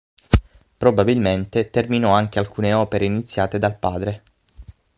[0.77, 4.23] Probabilmente terminò anche alcune opere iniziate dal padre.